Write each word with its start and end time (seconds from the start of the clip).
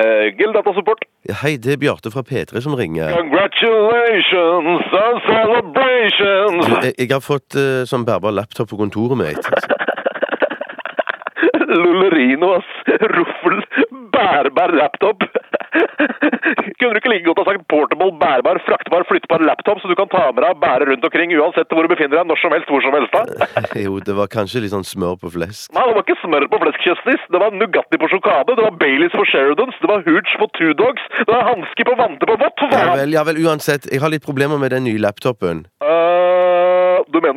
Egil 0.00 0.52
Datasupport. 0.54 1.02
support. 1.04 1.40
Hei, 1.42 1.56
det 1.56 1.72
er 1.72 1.76
Bjarte 1.82 2.10
fra 2.10 2.22
P3 2.24 2.60
som 2.64 2.74
ringer. 2.74 3.12
Congratulations 3.12 4.86
and 5.04 5.18
celebrations. 5.28 6.66
Du, 6.66 6.74
jeg, 6.86 6.94
jeg 6.98 7.12
har 7.12 7.20
fått 7.24 7.56
uh, 7.58 7.82
sånn 7.90 8.06
bærbar 8.08 8.32
laptop 8.32 8.70
på 8.72 8.78
kontoret 8.80 9.18
mitt. 9.20 9.50
Lullerino, 11.82 12.54
ass. 12.58 12.70
Ruffel. 13.14 13.59
Bærbar 14.20 14.74
laptop. 14.76 15.24
Kunne 16.80 16.92
du 16.94 16.98
ikke 17.00 17.12
like 17.12 17.26
godt 17.26 17.40
ha 17.42 17.44
sagt 17.50 17.66
portable, 17.70 18.10
bærbar, 18.20 18.60
fraktbar, 18.66 19.04
flyttbar 19.08 19.42
laptop, 19.46 19.80
så 19.80 19.90
du 19.90 19.94
kan 19.98 20.10
ta 20.12 20.22
med 20.32 20.42
deg 20.44 20.54
og 20.54 20.60
bære 20.62 20.88
rundt 20.90 21.06
omkring 21.06 21.32
uansett 21.38 21.72
hvor 21.72 21.86
du 21.86 21.92
befinner 21.92 22.18
deg, 22.18 22.28
når 22.30 22.40
som 22.42 22.54
helst, 22.56 22.70
hvor 22.72 22.84
som 22.84 22.96
helst? 22.96 23.14
da? 23.14 23.24
Jo, 23.84 23.98
det 24.04 24.16
var 24.18 24.30
kanskje 24.32 24.64
litt 24.64 24.74
sånn 24.74 24.86
smør 24.86 25.16
på 25.22 25.32
flesk. 25.36 25.70
Nei, 25.76 25.86
det 25.88 25.96
var 25.96 26.04
ikke 26.06 26.18
smør 26.24 26.48
på 26.52 26.62
flesk, 26.64 26.82
Kjøstis. 26.86 27.26
Det 27.32 27.42
var 27.42 27.56
Nugatti 27.56 28.00
på 28.02 28.10
sjokade, 28.12 28.56
det 28.58 28.66
var 28.66 28.76
Baileys 28.82 29.14
på 29.16 29.26
Sheridans, 29.30 29.78
det 29.82 29.92
var 29.92 30.04
Hooch 30.08 30.34
på 30.42 30.50
Two 30.58 30.74
Dogs, 30.80 31.06
det 31.20 31.30
var 31.30 31.48
hanske 31.52 31.86
på 31.88 31.96
vante 32.00 32.30
på 32.30 32.38
vått. 32.44 32.66
Ja 32.74 32.86
vel, 32.96 33.14
ja 33.16 33.24
vel, 33.28 33.40
uansett. 33.46 33.88
Jeg 33.90 34.02
har 34.02 34.12
litt 34.12 34.26
problemer 34.26 34.60
med 34.60 34.74
den 34.74 34.88
nye 34.88 35.00
laptopen. 35.00 35.64
Du 35.80 35.86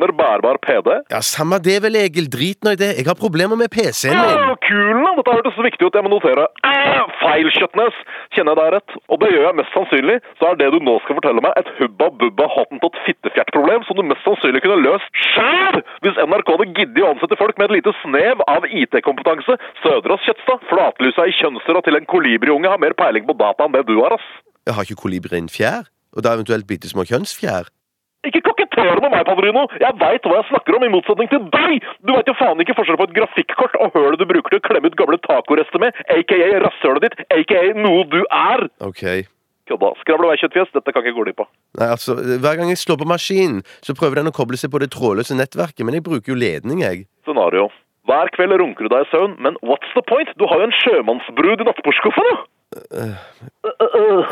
mener 0.00 0.12
bærbar 0.18 0.58
PD? 0.64 0.90
Ja, 1.12 1.20
Samme 1.24 1.58
det 1.62 1.78
vel, 1.84 1.96
Egil. 2.00 2.26
Drit 2.32 2.60
nå 2.66 2.74
i 2.74 2.80
det. 2.80 2.90
Jeg 2.98 3.06
har 3.08 3.16
problemer 3.18 3.58
med 3.58 3.70
PC-en 3.72 4.14
min. 4.16 4.34
Ja, 4.34 4.54
Kulen, 4.66 5.02
da! 5.06 5.12
Dette 5.18 5.34
hørtes 5.36 5.58
viktig 5.66 5.86
ut, 5.88 5.96
jeg 5.96 6.04
må 6.06 6.10
notere. 6.12 6.46
Ah, 6.66 7.06
feil, 7.22 7.48
Kjøttnes! 7.54 7.96
Kjenner 8.34 8.54
jeg 8.54 8.60
deg 8.60 8.72
rett? 8.76 8.96
Og 9.12 9.20
det 9.22 9.30
gjør 9.32 9.46
jeg 9.48 9.58
mest 9.60 9.74
sannsynlig, 9.76 10.16
så 10.40 10.50
er 10.50 10.58
det 10.60 10.70
du 10.74 10.78
nå 10.84 10.96
skal 11.04 11.18
fortelle 11.20 11.44
meg, 11.44 11.54
et 11.60 11.70
hubba 11.78 12.10
bubba 12.20 12.48
hottentott 12.54 12.98
fittefjertproblem 13.06 13.86
som 13.88 13.98
du 13.98 14.04
mest 14.06 14.24
sannsynlig 14.26 14.62
kunne 14.64 14.80
løst 14.82 15.22
sjæl 15.30 15.80
hvis 16.04 16.18
NRK 16.20 16.50
hadde 16.54 16.66
giddet 16.76 17.02
å 17.04 17.12
ansette 17.14 17.38
folk 17.40 17.58
med 17.60 17.70
et 17.70 17.76
lite 17.78 17.94
snev 18.02 18.42
av 18.50 18.66
IT-kompetanse. 18.68 19.56
Søderås 19.84 20.26
Kjøtstad, 20.26 20.66
flatlusa 20.70 21.28
i 21.30 21.36
kjønnsdøra 21.38 21.84
til 21.86 21.98
en 21.98 22.08
kolibriunge 22.10 22.70
har 22.70 22.82
mer 22.82 22.96
peiling 22.98 23.26
på 23.28 23.36
data 23.38 23.66
enn 23.68 23.76
det 23.76 23.86
du 23.88 23.96
har, 24.02 24.16
ass. 24.18 24.26
Jeg 24.64 24.76
har 24.76 24.86
ikke 24.88 25.02
kolibri 25.06 25.38
en 25.40 25.50
fjær? 25.52 25.88
Og 26.14 26.22
da 26.24 26.34
eventuelt 26.36 26.68
bitte 26.68 26.90
små 26.90 27.04
kjønnsfjær? 27.08 27.70
Ikke 28.24 28.40
kokettere 28.46 28.96
med 29.02 29.12
meg, 29.12 29.26
Padrino! 29.28 29.66
Jeg 29.82 29.96
veit 30.00 30.24
hva 30.24 30.38
jeg 30.38 30.48
snakker 30.48 30.78
om, 30.78 30.86
i 30.86 30.92
motsetning 30.92 31.28
til 31.32 31.44
deg! 31.52 31.84
Du 32.06 32.14
veit 32.14 32.30
jo 32.30 32.36
faen 32.38 32.62
ikke 32.64 32.76
forskjell 32.78 32.98
på 33.00 33.08
et 33.10 33.16
grafikkort 33.18 33.76
og 33.84 33.98
hølet 33.98 34.22
du 34.22 34.26
bruker 34.30 34.54
til 34.54 34.62
å 34.62 34.64
klemme 34.64 34.88
ut 34.88 34.96
gamle 34.98 35.20
tacorester 35.26 35.82
med, 35.82 35.96
aka 36.14 36.40
rasshølet 36.64 37.06
ditt, 37.06 37.22
aka 37.36 37.62
noe 37.76 38.06
du 38.08 38.22
er! 38.24 38.66
Ok. 38.84 39.04
Kødda. 39.68 39.92
Skravlevei-kjøttfjes, 40.02 40.72
dette 40.76 40.92
kan 40.92 41.04
ikke 41.04 41.16
gå 41.16 41.28
glipp 41.28 41.44
av. 41.44 41.48
Nei, 41.80 41.88
altså, 41.94 42.16
Hver 42.20 42.58
gang 42.60 42.72
jeg 42.72 42.80
slår 42.82 43.00
på 43.00 43.08
maskinen, 43.08 43.62
så 43.84 43.96
prøver 43.96 44.20
den 44.20 44.28
å 44.28 44.34
koble 44.36 44.60
seg 44.60 44.72
på 44.72 44.80
det 44.82 44.90
trådløse 44.92 45.36
nettverket, 45.38 45.84
men 45.88 45.96
jeg 45.96 46.04
bruker 46.04 46.34
jo 46.34 46.40
ledning, 46.40 46.84
jeg. 46.84 47.06
Scenario. 47.24 47.70
Hver 48.04 48.28
kveld 48.36 48.52
runker 48.60 48.84
du 48.84 48.92
deg 48.92 49.06
i 49.06 49.08
søvn, 49.08 49.38
men 49.40 49.56
what's 49.64 49.88
the 49.96 50.04
point? 50.04 50.28
Du 50.36 50.44
har 50.50 50.60
jo 50.60 50.68
en 50.68 50.76
sjømannsbrud 50.82 51.64
i 51.64 51.68
nattbordskuffen, 51.70 52.28
jo! 52.32 52.42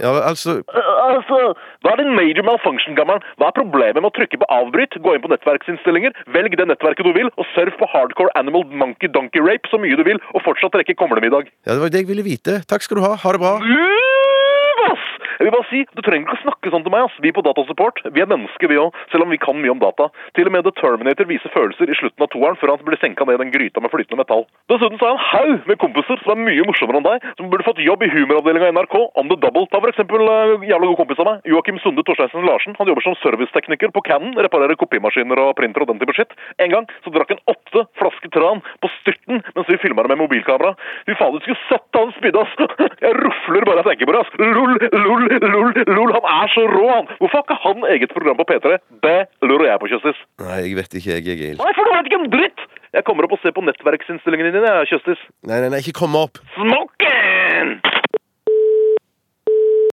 Ja, 0.00 0.10
altså 0.30 0.60
Altså, 1.08 1.38
hva 1.84 1.92
er 1.94 2.02
din 2.02 2.14
major 2.16 2.44
malfunction, 2.46 2.96
gammel? 2.98 3.22
Hva 3.40 3.48
er 3.48 3.56
problemet 3.56 4.00
med 4.02 4.10
å 4.10 4.14
trykke 4.16 4.40
på 4.42 4.48
avbryt, 4.52 4.98
gå 5.04 5.14
inn 5.16 5.24
på 5.24 5.30
nettverksinnstillinger, 5.32 6.16
velg 6.34 6.56
det 6.60 6.68
nettverket 6.68 7.08
du 7.08 7.14
vil, 7.16 7.30
og 7.40 7.48
surf 7.54 7.78
på 7.80 7.88
hardcore 7.94 8.32
animal 8.40 8.66
monkey 8.82 9.08
donkey 9.14 9.40
rape 9.44 9.70
så 9.72 9.80
mye 9.80 9.96
du 9.98 10.04
vil, 10.06 10.20
og 10.34 10.44
fortsatt 10.44 10.76
rekke 10.78 10.98
komlemiddag? 11.00 11.48
Ja, 11.64 11.74
det 11.74 11.82
var 11.84 11.94
det 11.94 12.04
jeg 12.04 12.10
ville 12.12 12.26
vite. 12.26 12.60
Takk 12.68 12.84
skal 12.84 13.00
du 13.00 13.06
ha. 13.06 13.14
Ha 13.22 13.34
det 13.34 13.40
bra. 13.42 13.54
Move, 13.64 14.90
ass! 14.92 15.06
Jeg 15.38 15.46
vil 15.46 15.54
bare 15.54 15.57
si, 15.70 15.84
Du 15.94 16.02
trenger 16.02 16.26
ikke 16.26 16.38
å 16.38 16.44
snakke 16.46 16.72
sånn 16.72 16.84
til 16.84 16.92
meg. 16.94 17.04
ass. 17.08 17.16
Vi 17.22 17.32
på 17.32 17.44
Datasupport 17.44 18.02
vi 18.12 18.22
er 18.22 18.30
mennesker, 18.30 18.68
vi 18.68 18.78
òg, 18.80 18.94
selv 19.12 19.24
om 19.24 19.30
vi 19.30 19.38
kan 19.38 19.56
mye 19.58 19.72
om 19.72 19.80
data. 19.82 20.08
Til 20.34 20.46
og 20.48 20.52
med 20.52 20.64
The 20.64 20.72
Terminator 20.78 21.28
viser 21.28 21.52
følelser 21.54 21.90
i 21.90 21.96
slutten 21.98 22.24
av 22.24 22.30
toeren 22.32 22.58
før 22.60 22.74
han 22.74 22.84
blir 22.84 22.98
senka 23.00 23.24
ned 23.24 23.38
i 23.38 23.42
den 23.44 23.52
gryta 23.54 23.80
med 23.80 23.92
flytende 23.92 24.20
metall. 24.20 24.46
Dessuten 24.70 24.98
så 25.00 25.08
er 25.08 25.16
han 25.16 25.26
haug 25.32 25.68
med 25.68 25.80
kompiser 25.82 26.20
som 26.22 26.34
er 26.34 26.42
mye 26.48 26.66
morsommere 26.68 27.00
enn 27.00 27.08
deg, 27.08 27.26
som 27.38 27.50
burde 27.50 27.66
fått 27.66 27.82
jobb 27.82 28.02
i 28.02 28.10
humoravdelinga 28.12 28.70
i 28.70 28.76
NRK 28.76 28.96
on 29.20 29.30
the 29.30 29.38
double. 29.40 29.66
Ta 29.72 29.80
for 29.80 29.92
eksempel 29.92 30.24
uh, 30.24 30.64
jævla 30.66 30.90
god 30.90 31.00
kompis 31.02 31.22
av 31.22 31.30
meg, 31.30 31.48
Joakim 31.48 31.80
Sunde 31.84 32.04
Torsteinsen 32.06 32.46
Larsen. 32.48 32.76
Han 32.78 32.90
jobber 32.90 33.04
som 33.06 33.18
servicetekniker 33.22 33.92
på 33.94 34.04
Cannon, 34.08 34.36
reparerer 34.38 34.78
kopimaskiner 34.80 35.42
og 35.42 35.54
printer 35.58 35.84
og 35.84 35.92
den 35.92 36.02
type 36.02 36.16
shit. 36.16 36.34
En 36.62 36.72
gang 36.72 36.88
så 37.04 37.12
drakk 37.14 37.34
han 37.34 37.42
åtte 37.50 37.84
flasker 38.00 38.32
tran 38.34 38.62
på 38.82 38.90
styrten 38.98 39.42
mens 39.54 39.70
vi 39.70 39.80
filma 39.82 40.04
det 40.04 40.12
med 40.14 40.22
mobilkamera. 40.22 40.74
Fy 41.06 41.14
du 41.18 41.40
skulle 41.42 41.58
sett 41.68 41.98
hans 41.98 42.14
spydde, 42.18 42.40
ass! 42.40 42.54
Jeg 43.04 43.14
rufler 43.14 43.66
bare 43.66 43.82
jeg 43.82 43.88
tenker 43.92 44.08
på 44.08 44.14
det, 44.16 44.22
ass! 44.24 44.32
Lol, 44.38 44.74
lol, 45.04 45.26
lol, 45.44 45.57
lol, 45.60 46.14
han 46.16 46.26
er 46.32 46.52
så 46.54 46.64
rå, 46.70 46.86
han! 46.92 47.12
Hvorfor 47.20 47.40
har 47.40 47.46
ikke 47.46 47.60
han 47.64 47.86
eget 47.92 48.14
program 48.14 48.40
på 48.40 48.48
P3? 48.50 48.78
Det 49.04 49.18
lurer 49.44 49.68
jeg 49.70 49.82
på, 49.82 49.90
Kjøstis. 49.92 50.24
Nei, 50.44 50.58
jeg 50.64 50.78
vet 50.78 50.98
ikke, 51.00 51.14
jeg, 51.16 51.28
Egil. 51.36 51.60
Nei, 51.60 51.72
for 51.76 51.88
du 51.88 51.94
vet 51.94 52.10
ikke 52.10 52.20
en 52.22 52.32
dritt! 52.34 52.66
Jeg 52.96 53.04
kommer 53.04 53.26
opp 53.26 53.36
og 53.36 53.42
ser 53.42 53.52
på 53.56 53.64
nettverksinnstillingene 53.66 54.54
dine, 54.56 54.74
Kjøstis. 54.88 55.20
Nei, 55.48 55.60
nei, 55.64 55.72
nei, 55.74 55.82
ikke 55.84 55.98
kom 56.00 56.16
opp. 56.18 56.40
Smoking! 56.56 57.76